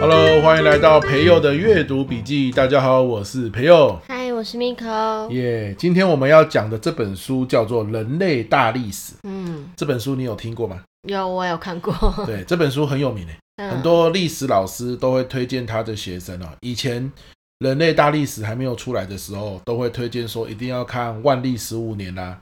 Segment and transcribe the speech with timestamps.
[0.00, 2.50] Hello，欢迎来到培佑的阅读笔记。
[2.52, 3.98] 大家好，我是培祐。
[4.08, 5.28] 嗨，我是 Miko。
[5.30, 9.14] 耶，今天我们要讲的这本书叫做《人类大历史》。
[9.24, 10.80] 嗯，这本书你有听过吗？
[11.08, 11.92] 有，我有看过。
[12.24, 16.54] 对，这本书很有名诶，嗯、很多历史老师都会推荐他的学生啊。
[16.60, 17.02] 以前
[17.58, 22.38] 《人类大历史》还没有出来的时候，都会推荐说一定要看《万历十五年》啊，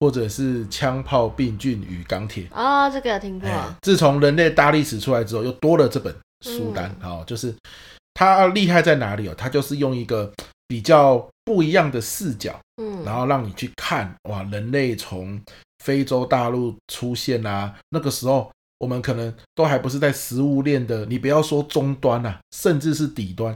[0.00, 2.44] 或者是《枪炮、病菌与钢铁》。
[2.54, 3.48] 哦，这个有听过。
[3.82, 6.14] 自从《人类大历史》出来之后，又多了这本。
[6.42, 7.54] 书单哦，就是
[8.14, 9.34] 它厉害在哪里哦？
[9.36, 10.32] 它就是用一个
[10.66, 15.38] 比较不一样的视角，嗯，然后让你去看哇，人类从
[15.84, 23.54] 非洲大陆出现啊，那个时候我们可能都还不是在食物链的，你不要说终端啊，甚至是底端，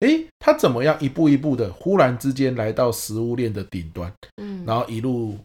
[0.00, 5.38] 诶，他怎么样一步一步的，忽然之间来到食物链的顶端，嗯，然后一路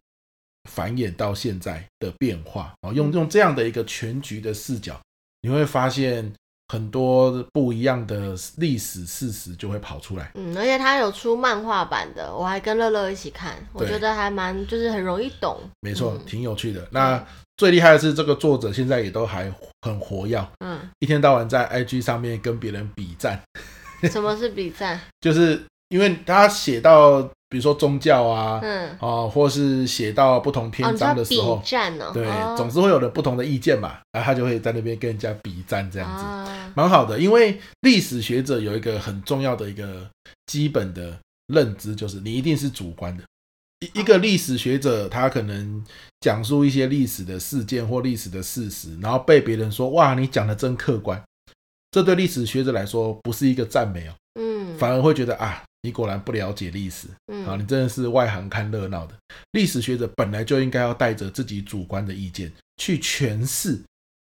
[0.69, 4.99] 繁衍到现在的变化啊，用用这样的一个全局的视角，
[5.41, 6.33] 你会发现。
[6.69, 16.88] 很多不一样的历史事实就会跑出来，嗯，而且他有出漫画版的，我还跟乐乐一起看，我觉得还蛮就是很容易懂，没错，挺有趣的。
[16.89, 17.23] 那
[17.57, 23.39] 最厉害的是这个作者现在也都还很活跃，嗯，一天到晚在 IG 上面跟别人比赞。
[24.09, 24.99] 什么是比赞？
[25.21, 27.29] 就是因为他写到。
[27.49, 32.25] 比如说宗教啊，嗯，啊，或是写到不同篇章的时候，比战哦，对，
[32.57, 37.19] 总是会有的不同的意见嘛，然后他就会在那边跟人家比战这样子，蛮好的。
[37.19, 40.09] 因为历史学者有一个很重要的一个
[40.47, 41.15] 基本的
[41.53, 43.23] 认知，就是你一定是主观的。
[43.81, 45.83] 一一个历史学者，他可能
[46.21, 51.23] 讲述一些历史的事件或历史的事实，然后被别人说哇，你讲的真客观，
[51.94, 55.63] 这对历史学者来说不是一个赞美哦，嗯，反而会觉得啊。
[55.86, 59.13] 你果然不了解历史，嗯，啊，你真的是外行看热闹的。
[59.52, 63.79] 历史学者本来就应该要带着自己主观的意见去诠释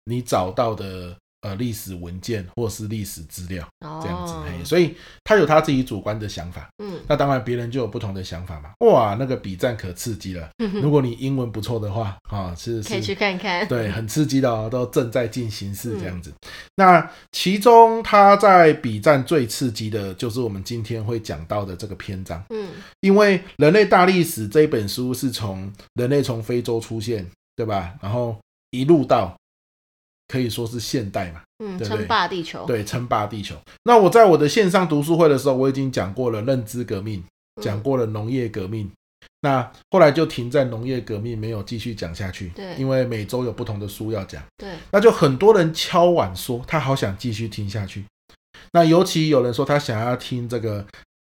[0.06, 1.16] 你找到的。
[1.44, 3.62] 呃，历史文件或是历史资料
[4.02, 8.70] 这样子，嘿，所以他有他自己主观的想法，嗯，那当然别人就有不同的想法嘛。
[8.80, 10.48] 哇，那个比战可刺激了，
[10.80, 16.32] 如果你英文不错的话，啊，是可以去看看，对， 很刺激的哦，都正在进行式这样子。
[16.76, 27.92] 那其中他在比战最刺激的就是我们今天会讲到的这个篇章，嗯，因为《人类大历史》这一本书是从人类从非洲出现，对吧？
[28.00, 28.34] 然后
[28.70, 29.36] 一路到。
[30.28, 33.56] 可以说是现代嘛，嗯，称霸地球，对，称霸地球。
[33.84, 37.22] 那我在我的线上读书会的时候，我已经讲过了认知革命，
[37.60, 38.90] 讲过了农业革命。
[39.40, 42.48] 那后来就停在农业革命，没有继续讲下去。
[42.50, 44.42] 对，因为每周有不同的书要讲。
[44.56, 48.04] 对，那就很多人敲碗说他好想继续听下去。
[48.72, 50.84] 那尤其有人说他想要听这个。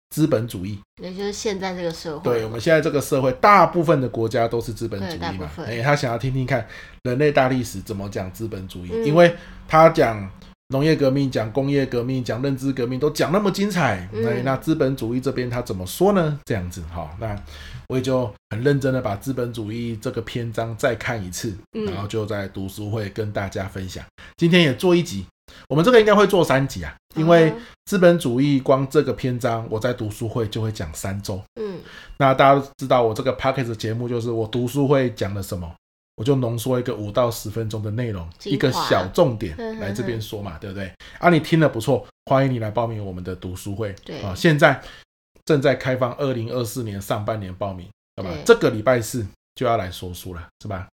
[0.10, 2.24] 资本主义，也就是现在这个社会。
[2.24, 5.50] 对，我们现在这个社会，大部分的国家都是资本主义嘛。
[5.58, 6.68] 哎，他想要听听看
[7.04, 9.36] 人类大历史怎么讲资本主义，嗯、因为
[9.68, 10.28] 他讲
[10.70, 14.10] 农业革命、讲工业革命、讲认知革命都讲那么精彩。
[14.12, 16.40] 那、嗯、那资本主义这边他怎么说呢？
[16.46, 17.36] 这样子，哈，那
[17.90, 24.04] 我也就很认真的把资本主义这个篇章再看一次，然后就在读书会跟大家分享。
[24.38, 25.26] 今天也做一集。
[25.68, 27.54] 我们这个应该会做三集啊，因为
[27.86, 31.42] 资本主义光这个篇章，我在读书会就会讲三周。
[31.60, 31.80] 嗯，
[32.18, 35.72] 那大家都知道我这个 podcast 节目就是我读书会讲了什么，
[36.16, 40.92] 我就浓缩一个五到十分钟的内容，一个小重点来这边说嘛，对不对？
[41.20, 43.94] 啊，你听了不错，欢迎你来报名我们的读书会。
[44.06, 44.82] 对啊，现在
[45.46, 48.30] 正在开放二零二四年上半年报名，好吧？
[48.46, 50.88] 这个礼拜四就要来说书了，是吧？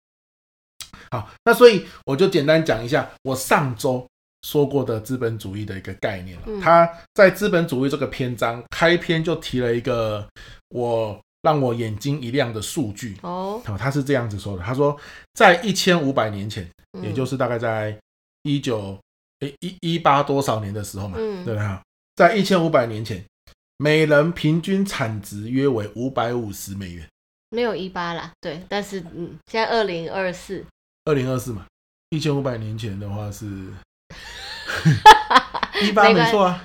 [1.11, 4.07] 好，那所以我就简单讲一下我上周。
[4.47, 10.25] 说过的资本主义的一个概念了，他在资本主义这个篇章开篇就提了一个
[10.69, 13.17] 我让我眼睛一亮的数据。
[13.23, 14.97] 哦，他是这样子说的，他说
[15.35, 16.65] 在一千五百年前，
[17.03, 17.99] 也就是大概在
[18.45, 18.97] 一九
[19.41, 21.79] 诶一一八多少年的时候嘛，对不对？
[22.15, 23.25] 在一千五百年前，
[23.79, 27.05] 每人平均产值约为五百五十美元，
[27.51, 30.65] 没有一八啦，对，但是嗯，现在二零二四，
[31.07, 31.67] 二零二四嘛，
[32.11, 33.67] 一千五百年前的话是。
[35.83, 36.65] 一八没错啊，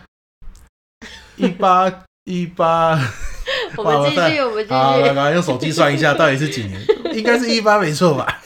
[1.36, 2.98] 一八一八，
[3.78, 6.82] 我们继续，我们继续，好，来，来用手机算一下，到底是几年？
[7.14, 8.42] 应该是一八没错吧？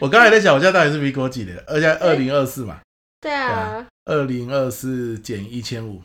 [0.00, 1.56] 我刚才在想，我现在到底是民国几年？
[1.66, 2.80] 而且二零二四嘛，
[3.20, 6.02] 对啊，二零二四减一千五，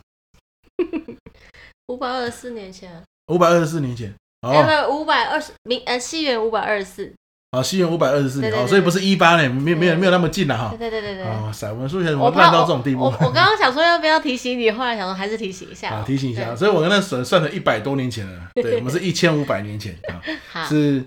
[1.88, 3.02] 五百二十四年前，
[3.32, 7.12] 五百二十四年前，哦，五百二十，明呃，西元五百二十四，
[7.50, 10.68] 啊，西元五百二十四年，对对对对哦，所以不是一八年，没有没有没有那么近了哈。
[10.78, 11.24] 对对对对对。
[11.24, 13.04] 哦，塞，我们数学怎么烂到这种地步？
[13.04, 15.88] 我我刚刚想说要不要提醒你，后来想说还是提醒一下。
[15.96, 20.20] 啊，提醒一下，所以我跟他算算了一百多年前了，对，我们是一千五百年前啊，
[20.68, 21.02] 是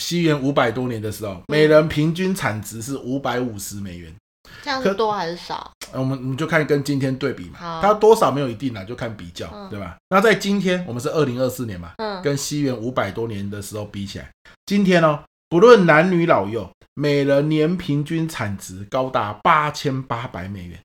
[0.00, 4.14] 西元五百多年的时候，每人平均产值是五百五十美元。
[4.62, 5.72] 这样是多还是少？
[5.92, 9.96] 我们我们就看跟今天对比嘛，好它多少没有一定啦，就看比较，嗯、对吧？
[10.10, 14.30] 那在今天，我们是二零二四年嘛，嗯，跟西元五百多年的时候比起来，
[14.66, 15.20] 今天哦，
[15.54, 20.80] 不论男女老幼，每人年平均产值高达八千八百美元，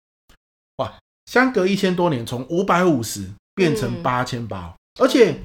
[0.76, 0.94] 哇，
[1.26, 5.40] 相隔一千多年，从五百五十变成八千八，而且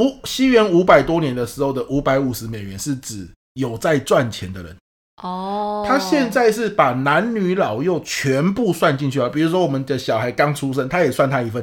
[0.00, 4.74] 五西元五百多年的时候的五百五十美元是指有在赚钱的人。
[5.22, 11.62] 哦，他现在是把男女老幼全部算进去了，比如说我们的小孩刚出生，他也算他一份，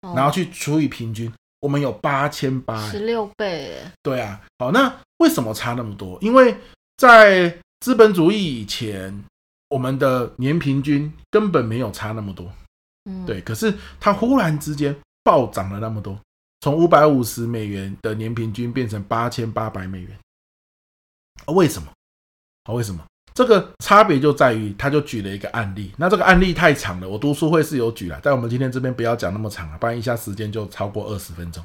[0.00, 4.92] 哦、然后去除以平均，我们有八千八，十六倍，对啊，好，那
[5.22, 6.18] 为什么差那么多？
[6.20, 6.56] 因为
[6.96, 9.24] 在资本主义以前，
[9.68, 12.52] 我们的年平均根本没有差那么多，
[13.04, 16.18] 嗯，对，可是它忽然之间暴涨了那么多，
[16.60, 20.18] 从五百五十美元的年平均变成八千八百美元，
[21.46, 21.92] 为什么？
[22.64, 25.90] 啊，为什么这个差别就在于，他就举了一个案例。
[25.96, 31.64] 那这个案例太长了，我读书会是有举了，但我们今天这边不要讲那么长了，不然一下时间就超过二十分钟。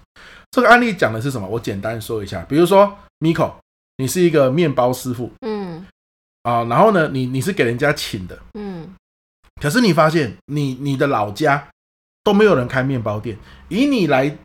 [0.52, 1.48] 这个案例讲的是什么？
[1.48, 2.42] 我简单说一下。
[2.50, 3.52] 比如说，Miko，
[3.98, 5.86] 你是一个面包师傅，嗯，
[6.44, 8.94] 啊，然后呢，你你是给人家请的，嗯，
[9.62, 11.68] 可是你发现你你的老家
[12.24, 13.38] 都没有人开面包店，
[13.70, 14.38] 以你来。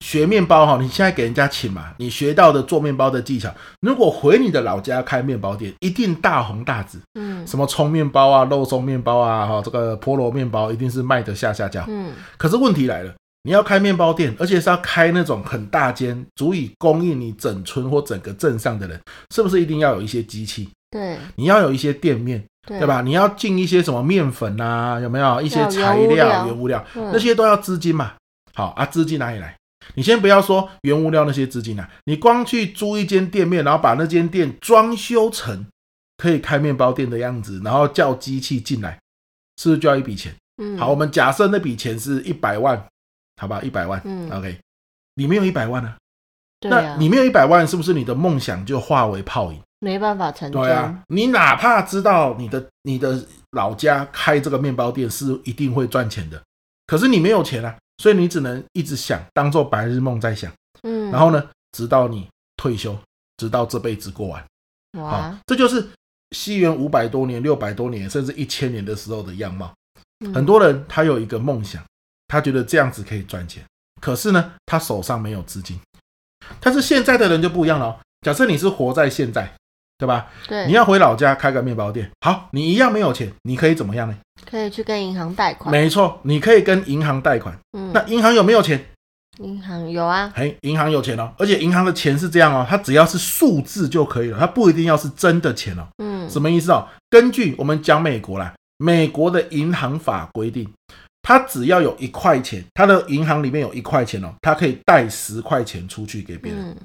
[0.00, 7.00] 学面包哈，你现在给人家请嘛，你学到的做面包的技巧，如果回你的老家开面包店，一定大红大紫。
[7.18, 11.84] 嗯，什么葱面包啊、肉松面包啊、哈这个菠萝面包，一定是卖得下下家。
[11.88, 19.00] 嗯，可是问题来了，你要开面包店，而且是要开那种很大间，足以供应你整村或整个镇上的人，
[19.34, 20.68] 是不是一定要有一些机器？
[20.90, 23.00] 对，你要有一些店面，对，对吧？
[23.00, 28.12] 你要进一些什么面粉啊，有没有一些材料、原物料，嗯、那些都要资金嘛。
[28.54, 29.56] 好啊，资金哪里来？
[29.94, 35.66] 你先不要说原物料那些资金啊，你光去租一间店面，然后把那间店装修成
[36.16, 38.98] 可以开面包店的样子，然后叫机器进来，
[39.56, 40.34] 是不是就要一笔钱？
[40.62, 42.82] 嗯，好，我们假设那笔钱是一百万，
[43.40, 44.58] 好吧，一百万，嗯，OK，
[45.14, 45.96] 你没有一百万啊，
[46.60, 49.60] 对啊，那你没有一百万，是不是你的梦想就化为泡影？
[49.78, 50.62] 没办法成真。
[50.62, 53.22] 对啊，你哪怕知道你的你的
[53.52, 56.42] 老家开这个面包店是一定会赚钱的，
[56.86, 57.76] 可是你没有钱啊。
[57.98, 60.52] 所以你只能一直想，当做白日梦在想，
[60.82, 62.28] 嗯，然后呢，直到你
[62.58, 62.94] 退休，
[63.38, 64.44] 直到这辈子过完，
[64.98, 65.88] 哇，好，这就是
[66.32, 69.72] 西元五百多年、六百多年，甚至一千年的时候的样貌。
[70.20, 71.82] 嗯，很多人他有一个梦想，
[72.28, 73.64] 他觉得这样子可以赚钱，
[74.02, 75.80] 可是呢，他手上没有资金。
[76.60, 79.50] 但是现在的人就不一样了哦，假设你是活在现在。
[79.98, 80.26] 对吧？
[80.46, 84.14] 对，你要回老家开个面包店，好，你一样没有钱，你可以怎么样呢？
[84.48, 85.72] 可以去跟银行贷款。
[85.72, 87.58] 没错，你可以跟银行贷款。
[87.72, 88.84] 嗯，那银行有没有钱？
[89.38, 90.30] 银行有啊。
[90.36, 95.88] 嘿，银行有钱哦，而且银行的钱是这样哦，它只要是数字就可以了，它不一定要是真的钱哦。
[95.96, 96.86] 嗯，什么意思哦？
[97.08, 100.70] 根据我们讲美国啦，美国的银行法规定，
[101.22, 106.62] 它只要有一块钱，它的银行里面有一块钱哦，它可以贷十块钱出去给别人。
[106.70, 106.76] 嗯，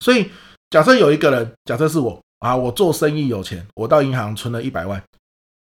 [0.00, 0.28] 所以
[0.70, 2.20] 假设有一个人，假设是我。
[2.38, 5.02] 啊，我做生意有钱，我到银行存了一百万，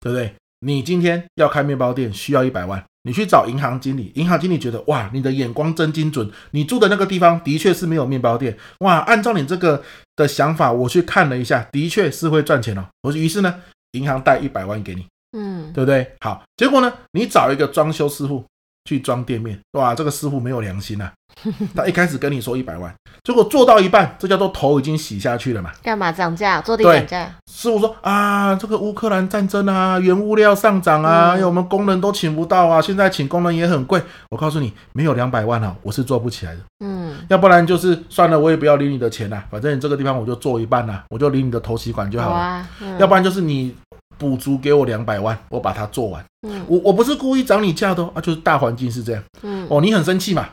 [0.00, 0.34] 对不对？
[0.60, 9.82] 你今天要开面包店，需要一百万，你去找银行经理，银行经理觉得哇，你的眼光真精准，你住的那个地方的确是没有面包店，哇，按照你这个
[10.16, 12.86] 的想法，我去看了一下，的确是会赚钱哦。
[13.02, 15.06] 我于是呢，银行贷一百万给你，
[15.36, 16.10] 嗯，对不对？
[16.20, 18.44] 好，结果呢，你找一个装修师傅。
[18.86, 21.10] 去装店面，哇，这个师傅没有良心啊！
[21.74, 25.70] 他一开始跟你说一百万，结果做到一半，这叫做头已经洗下去了嘛？
[25.82, 26.60] 干嘛涨价？
[26.60, 27.34] 坐地涨价？
[27.50, 34.02] 师傅说啊，这个乌克兰战争啊，原物料上涨啊，因为、嗯、我们工人都请不到啊，现在请工人也很贵。
[34.30, 36.60] 我告诉你，没有两百万啊，我是做不起来的。
[36.84, 42.34] 嗯，要不然就是算了，我也不要领你的钱了、啊，反正你这个地方我就做一半了、啊，我就领你的头期款就好了。
[42.34, 43.74] 好啊嗯、要不然就是你。
[44.16, 46.24] 补足给我两百万，我把它做完。
[46.46, 49.20] 嗯，我我不是故意涨你价的哦，啊，就是大环境是这样。
[49.42, 50.46] 嗯，哦，你很生气嘛？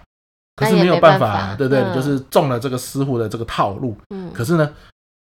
[0.55, 1.83] 可是没有办法，对不对？
[1.95, 3.97] 就是中了这个师傅的这个套路。
[4.09, 4.71] 嗯，可是呢，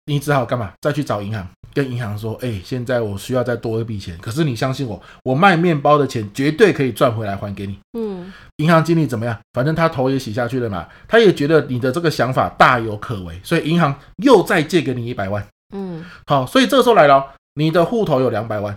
[0.05, 0.73] 你只好干嘛？
[0.81, 4.17] 再去找银行，跟银行说，哎，现在我需要再多一笔钱。
[4.19, 7.79] 可是你相信我，我卖面包的钱绝对可以赚回来还给你。
[7.97, 9.37] 嗯，银行经理怎么样？
[9.53, 15.45] 反正他头也洗下去了嘛，他也觉得你的这个想法大有可为，所以银行又再借给你一百万。
[15.73, 17.33] 嗯，好，所以这个时候来了。
[17.55, 18.75] 你的户头有两百万，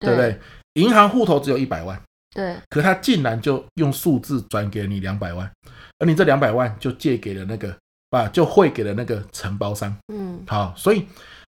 [0.00, 0.36] 对不对？
[0.74, 1.96] 银行户头只有一百万，
[2.36, 2.56] 对。
[2.68, 5.50] 可他竟然就用数字转给你两百万，
[5.98, 7.76] 而你这两百万就借给了那个
[8.10, 9.96] 啊就汇给了那个承包商。
[10.12, 11.06] 嗯，好，所以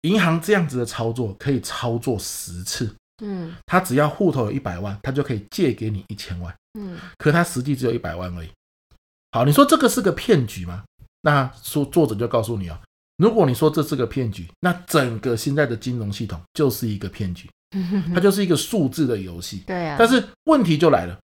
[0.00, 2.92] 银行这样子的操作可以操作十次。
[3.22, 6.52] 嗯，他只要户头有一百万，他就可以借给你一千万。
[6.78, 8.48] 嗯，可他实际只有一百万而已。
[9.32, 10.82] 好，你说这个是个骗局吗？
[11.22, 12.80] 那说作者就告诉你啊，
[13.18, 17.46] 如果你说这是个骗局，那整个现在的金融系统就是一个骗局，
[18.14, 19.64] 它就是一个数字的游戏。
[19.66, 19.96] 对啊。
[19.98, 21.18] 但是问题就来了，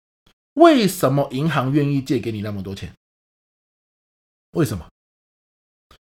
[0.56, 2.92] 为什么银行愿意借给你那么多钱？
[4.52, 4.86] 为什么？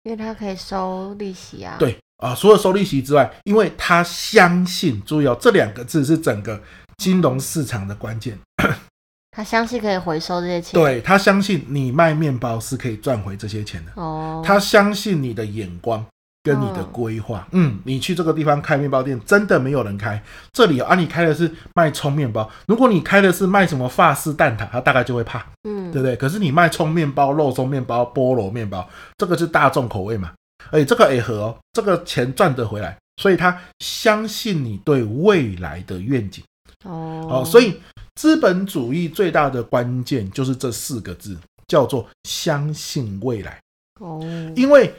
[0.04, 1.76] 因为他可以收利息啊。
[1.78, 6.62] 对啊，除了收利息之外，因为他相信，注意哦，这两个字是整个
[6.98, 8.38] 金融市场的关键。
[9.30, 13.92] 他相信可以回收这些钱，对，他相信你卖面包是可以赚回这些钱的。
[13.94, 16.04] 哦，他相信你的眼光
[16.48, 17.46] 跟你的规划。
[17.52, 20.22] 嗯，嗯，你去这个地方开面包店，真的没有人开。
[20.52, 22.50] 这里啊，你开的是卖葱面包。
[22.66, 26.16] 如果你开的是卖什么法式蛋挞，他大概就会怕，嗯，对不对？
[26.16, 28.88] 可是你卖葱面包、肉松面包、菠萝面包，
[29.18, 30.32] 这个是大众口味嘛？
[30.70, 36.42] 而且这个也合哦，这个钱赚得回来，所以他相信你对未来的愿景。
[36.84, 37.78] 哦，哦，所以。
[38.18, 41.38] 资本主义最大的关键就是这四个字，
[41.68, 43.60] 叫做相信未来。
[44.00, 44.20] 哦，
[44.56, 44.92] 因为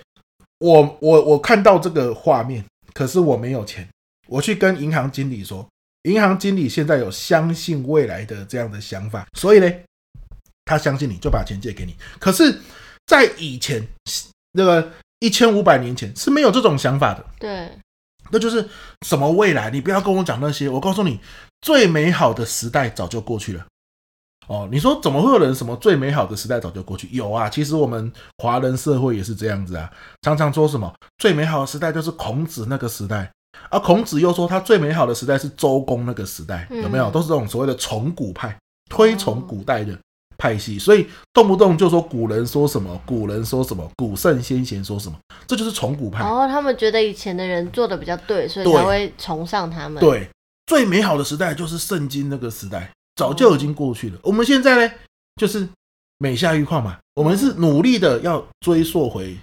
[0.60, 2.64] 我我我看到这个画面，
[2.94, 3.88] 可是我没有钱，
[4.28, 5.68] 我去跟银行经理说，
[6.04, 9.72] 银行经理现在有相信未来的这样的想法，所以呢，
[10.66, 11.96] 他相信你就把钱借给你。
[12.20, 12.60] 可是，
[13.08, 13.86] 在以前
[14.52, 17.26] 那个一千五百年前是没有这种想法的。
[17.40, 17.70] 对。
[18.32, 18.70] 那就是
[19.08, 19.72] 什么未来？
[19.72, 20.70] 你不要跟我讲那些。
[20.70, 21.20] 我告诉你，
[21.62, 23.66] 最美好的时代早就过去了。
[24.50, 27.08] 哦，你说怎么会有人什么最美好的时代早就过去？
[27.12, 29.90] 有啊，其实我们华人社会也是这样子啊。
[30.24, 33.32] 常常说什么最美好的时代就是孔子那个时代，
[33.70, 37.10] 而孔子又说他最美好的时代是周公那个时代，有没有？
[37.12, 38.58] 都是这种所谓的崇古派，
[38.90, 39.98] 推崇古代的。
[40.42, 46.24] 派系，所以动不动就说古人说什么，古人说什么，古圣先贤说什么，这就是崇古派。
[46.24, 50.00] 哦，他们觉得以前的人做的比较对，所以才会崇尚他们。
[50.00, 50.30] 对，
[50.66, 54.16] 最美好的时代就是圣经那个时代，早就已经过去了。
[54.20, 54.94] 哦、我们现在呢，
[55.36, 55.68] 就是
[56.20, 59.38] 每下愈况嘛，我们是努力的要追溯回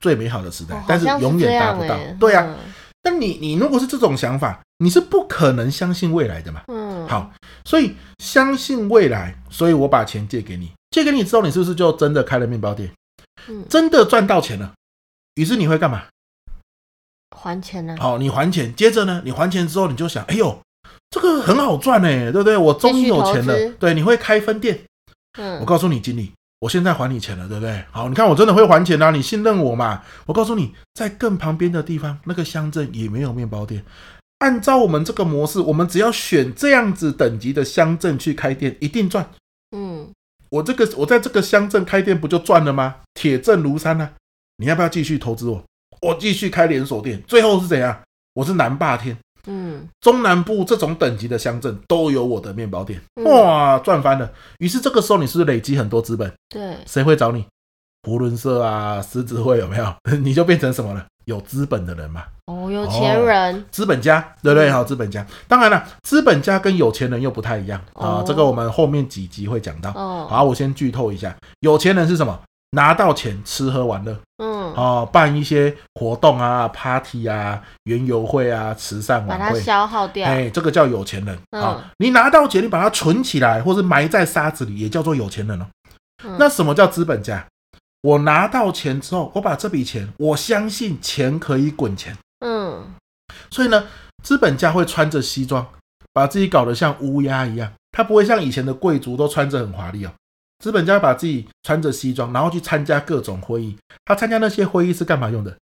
[0.00, 1.94] 最美好的时代，哦、但是永远达不到。
[2.18, 6.62] 对呀、啊，嗯、但你你如果是这种想法，你是不可能相信未来的嘛。
[6.68, 7.30] 嗯，好。
[7.66, 12.90] 所以相信未来，所以我把钱借给你，借给你之后，你是不是就真的开了面包店？
[13.48, 14.72] 嗯，真的赚到钱了。
[15.34, 16.04] 于是你会干嘛？
[17.36, 17.94] 还钱呢？
[18.00, 18.74] 好，你还钱。
[18.74, 20.58] 接着呢，你还钱之后，你就想，哎呦，
[21.10, 22.56] 这个很好赚哎，对不对？
[22.56, 23.54] 我终于有钱了。
[23.78, 24.80] 对，你会开分店。
[25.38, 27.84] 嗯，我告诉你，经理，我现在还你钱了，对不对？
[27.90, 30.02] 好，你看我真的会还钱啊，你信任我嘛？
[30.26, 33.84] 我告诉你，在更旁边的地方，那个乡镇也没有面包店。
[34.38, 39.28] 按照我们这个模式，我们只要选这样子等级的乡镇去开店，一定赚。
[39.76, 40.08] 嗯，
[40.50, 42.96] 我这个我在这个乡镇开店不就赚了吗？
[43.14, 44.12] 铁证如山啊！
[44.58, 45.64] 你要不要继续投资我？
[46.02, 48.00] 我继续开连锁店，最后是怎样？
[48.34, 49.16] 我是南霸天。
[49.48, 54.30] 嗯，中南部这种等级的乡镇都有我的面包店，哇，赚翻了。
[54.58, 56.30] 于是这个时候你是不是累积很多资本？
[56.50, 57.44] 对，谁会找你？
[58.02, 59.92] 胡伦社啊，狮子会有没有？
[60.22, 61.04] 你就变成什么了？
[61.24, 62.24] 有资本的人嘛。
[62.46, 64.70] 哦，有钱人，哦、资本家，对不对？
[64.70, 65.26] 好，资本家。
[65.46, 68.20] 当然了，资本家跟有钱人又不太一样啊。
[68.20, 69.90] 哦、这个我们后面几集会讲到。
[69.90, 72.38] 哦，好，我先剧透一下，有钱人是什么？
[72.72, 80.28] 拿到钱吃喝玩乐，嗯，哦，办一些活动啊，party 啊，园游会啊，慈善晚会，把它消耗掉。
[80.28, 81.76] 哎，这个叫有钱人啊。
[81.78, 85.66] 嗯、你拿到钱，你把它存起来，或是埋在沙子里，也叫做有钱人哦。
[86.24, 87.46] 嗯、那什么叫资本家？
[88.02, 92.16] 我拿到钱之后，我把这笔钱，我相信钱可以滚钱。
[92.44, 92.94] 嗯，
[93.50, 93.86] 所以呢，
[94.22, 95.66] 资本家会穿着西装，
[96.12, 97.72] 把自己搞得像乌鸦一样。
[97.90, 100.12] 他不会像以前的贵族都穿着很华丽哦。
[100.58, 103.76] 资本家把自己穿着西装，然后去参加各种会议。
[104.04, 105.56] 他参加那些会议是干嘛用的？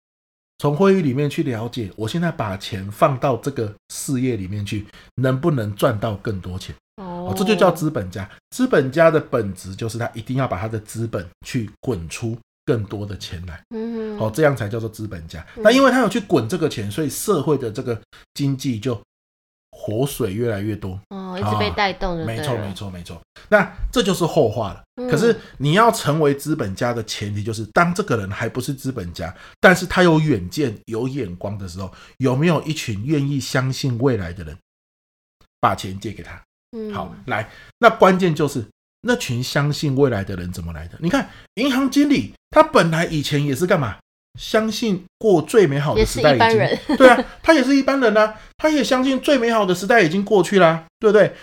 [0.58, 4.86] 从会议里面去了解，我现在把钱放到这个事业里面去，
[5.16, 6.74] 能不能赚到更多钱？
[6.96, 8.28] 哦，这就叫资本家。
[8.50, 12.38] 资本家的本质就是他一定要把他的资本去滚出。
[12.66, 15.46] 更多的钱来，嗯，好，这样才叫做资本家。
[15.56, 18.00] 那因为他有去滚这个钱，所以社会的这个
[18.32, 18.98] 经济就
[19.70, 22.24] 活水越来越多，哦，一直被带动的。
[22.24, 23.20] 没错，没错，没错。
[23.48, 24.82] 那这就是后话了。
[25.10, 34.56] 可是你要成为资本家的前提，就是当这个人还不是资本家，但是他有远见、有眼光的时候，有没有一群愿意相信未来的人，
[35.60, 36.42] 把钱借给他？
[36.76, 37.48] 嗯，好，来，
[37.78, 38.64] 那关键就是。
[39.06, 40.96] 那群相信未来的人怎么来的？
[40.98, 43.98] 你看，银行经理他本来以前也是干嘛？
[44.38, 46.96] 相信过最美好的时代已经。
[46.96, 51.34] 对啊，他也是一般人啊，他也相信最美好的时代已经过去啦，对不对？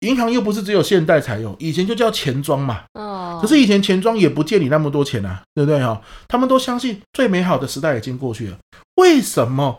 [0.00, 2.84] 银行又不是只有现代才有，以前就叫钱庄嘛。
[2.94, 3.38] 哦。
[3.42, 6.00] 可是以前钱庄也不借你那么多钱啊，对不对哈？
[6.26, 8.58] 他们都相信最美好的时代已经过去了。
[8.94, 9.78] 为什么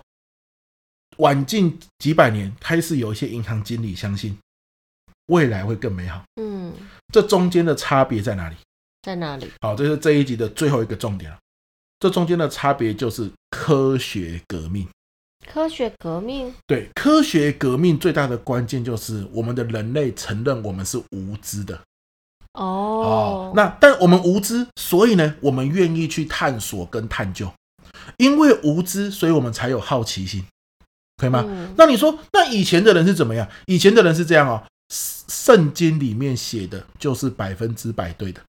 [1.17, 4.37] 晚近几百年开始有一些银行经理相信
[5.27, 6.21] 未来会更美好？
[6.39, 6.71] 嗯。
[7.11, 8.55] 这中间的差别在哪里？
[9.01, 9.51] 在哪里？
[9.59, 11.37] 好，这是这一集的最后一个重点了。
[12.01, 14.87] 这中间的差别就是科学革命。
[15.47, 16.53] 科学革命？
[16.65, 21.75] 对，科学革命最大的关键就是我们的人类承认我们是无知的。
[22.53, 27.53] 哦，哦，那但我们无知，所以呢，我们愿意去探索跟探究。
[28.17, 30.43] 因为无知，所以我们才有好奇心，
[31.17, 31.45] 可以吗？
[31.47, 33.47] 嗯、那你说，那以前的人是怎么样？
[33.67, 38.41] 以前的人是这样哦，圣经里面写的就是百分之百对的。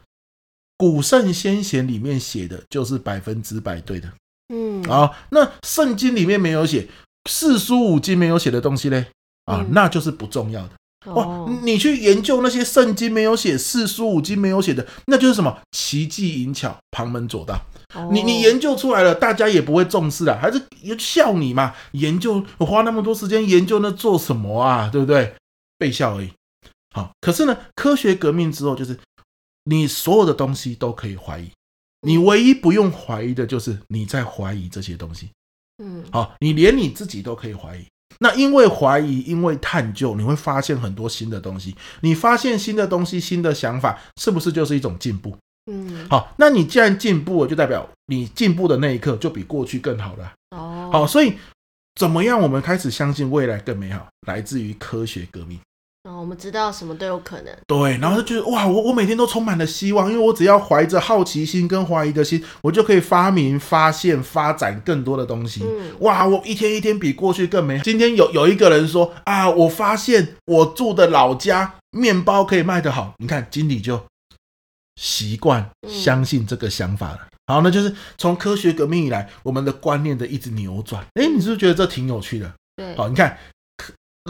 [0.83, 4.13] 古圣先贤里面写的就是百分之百对的，
[4.53, 6.89] 嗯啊，那圣经里面没有写，
[7.31, 9.07] 四书五经没有写的东西嘞，
[9.45, 10.71] 啊，嗯、那就是不重要的。
[11.13, 17.65] 哇，哦、你去研究那些圣经没有写、四书五经没有写的，那就是什么奇技淫巧、旁门左道。
[17.95, 20.61] 哦、你你研究出来了，大家也不会重视啊，还是
[20.99, 21.75] 笑你嘛？
[21.93, 24.91] 研究我花那么多时间研究那做什么啊？
[24.93, 25.33] 对不对？
[25.79, 26.33] 被笑而已。
[26.93, 28.99] 好，可是呢，科学革命之后就是。
[29.65, 31.51] 你所有的东西都可以怀疑，
[32.01, 35.31] 你唯一不用怀疑的就是你在怀疑这些东西。
[35.83, 37.85] 嗯，好，你连你自己都可以怀疑。
[38.19, 41.75] 那因为怀疑，因为探究，你会发现很多新的东西。
[42.03, 45.37] 你发现新的东西、新的想法，是不是就是一种进步？
[45.71, 50.33] 嗯，好，那你既然进步了，就代表你进步的那一刻就比过去更好了。
[50.51, 51.35] 哦，好，所以
[51.95, 52.41] 怎么样？
[52.41, 55.59] 我们开始相信未来更美好，来自于科学革命。
[56.23, 57.53] 哦，我们知道什么都有可能。
[57.67, 65.65] 对，然后就觉得哇，我我每天都充满了希望，因为我只要怀着好奇心跟怀疑的心，我就可以发明、发现、发展更多的东西。
[65.65, 67.83] 嗯，哇，我一天一天比过去更美好。
[67.83, 74.01] 今天有有一个人说啊，我发现我住的老家面包可以卖得好，你看经理就
[74.95, 77.19] 习惯相信这个想法了。
[77.23, 81.05] 嗯，好，那就是从科学革命以来，我们的观念的一直扭转。
[81.15, 82.53] 哎，你是不是觉得这挺有趣的？
[82.77, 83.31] 对，好，你看。《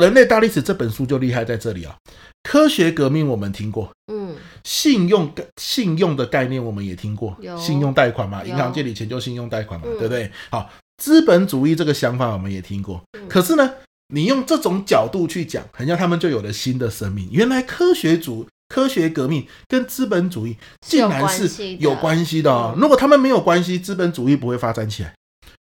[0.00, 1.94] 人类大历史》这本书就厉害在这里啊！
[2.42, 4.34] 科学革命我们听过，嗯，
[4.64, 5.30] 信用
[5.60, 10.30] 信用的概念我们也听过，有信用贷款嘛，银行借你钱就信用贷款嘛，对不对？
[10.50, 13.74] 好，资本主义这个想法我们也听过，可是呢，
[14.08, 17.28] 你用这种角度去讲，好像他们就有了新的生命。
[17.30, 22.74] 原来科学主科学革命跟资本主义竟然是有关系的哦！
[22.78, 25.12] 如果他们没有关系，资本主义不会发展起来。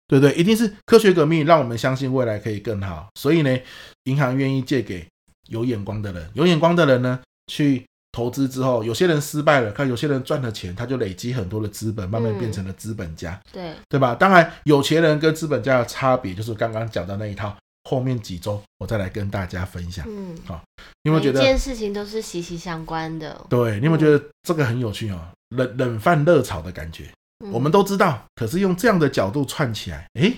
[0.07, 0.35] 对不对？
[0.35, 3.59] 一定是科学革命让我们相信未来可以更好，所以呢，
[4.05, 5.07] 银行愿意借给
[5.49, 6.31] 有眼光的人。
[6.35, 13.41] 有眼光的人呢，去投资之后，有些人失败了，看有些人赚了钱，他就累积很多的资本，慢慢变成了资本家。
[13.53, 14.15] 嗯、对，对吧？
[14.15, 17.57] 当然，有钱人跟资本家的差别就是刚刚讲的那一套。
[17.87, 20.07] 后面几周我再来跟大家分享。
[20.09, 20.59] 嗯，好，
[21.03, 21.39] 你有没有觉得？
[21.39, 23.39] 每件事情都是息息相关的。
[23.51, 25.21] 对，你有没有觉得这个很有趣哦？
[25.51, 27.11] 冷冷饭热炒的感觉。
[27.53, 30.37] 我们都知道，可是用这样的角度串起来，诶，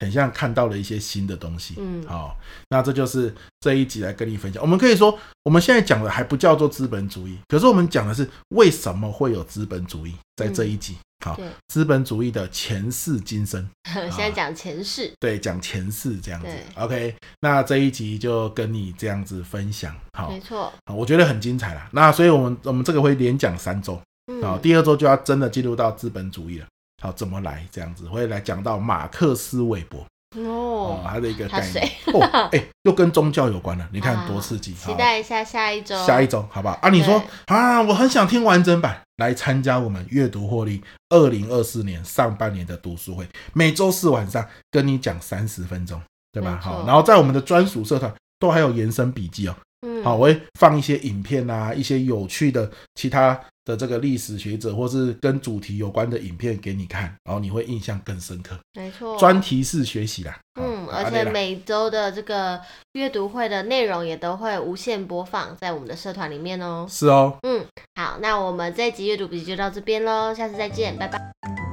[0.00, 1.74] 很像看到了一些新的东西。
[1.78, 2.36] 嗯，好，
[2.68, 4.62] 那这就是这一集来跟你分享。
[4.62, 10.96] 我们可以说，我们现在讲的还不叫做资本主义，可是我们讲的是为什么会有资本主义，在这一集。
[11.24, 13.66] 好，资本主义的前世今生。
[13.88, 16.48] 现在讲前世，对，讲前世这样子。
[16.76, 19.96] ，OK，那这一集就跟你这样子分享。
[20.12, 21.88] 好，没错，我觉得很精彩啦。
[21.92, 23.98] 那所以我们我们这个会连讲三周。
[24.42, 26.66] 好，第二周就要真的进入到资本主义了。
[27.02, 27.66] 好，怎么来？
[27.70, 30.06] 这样子会来讲到马克思韦伯
[30.36, 33.86] 哦，他的一个概念谁哦，哎、欸，又跟宗教有关了。
[33.92, 34.72] 你看多刺激！
[34.72, 36.78] 啊、期待一下下一周，下一周好不好？
[36.80, 46.00] 啊，你说啊，我很想听完整版，来参加我们阅读获利二零二四年上半年的读书会，每周四晚上跟你讲三十分钟，
[46.32, 46.58] 对吧？
[46.62, 49.54] 好，然后在我们的专属社团都还有延伸笔记哦。
[49.84, 58.58] 嗯，好，我会放一些影片啊，一些有趣的其他的这个历史学者或是跟主题有关的影片给你看，然后你会印象更深刻。
[58.72, 60.38] 没错，专题式学习啦。
[60.58, 62.58] 嗯，而且每周的这个
[62.92, 66.86] 阅读会的内容也都会无限播放在我们的社团里面哦。
[66.88, 67.36] 是哦。
[67.42, 67.64] 嗯，
[67.96, 71.63] 好，那我们这一集阅读笔记就到这边喽，下次再见，拜拜。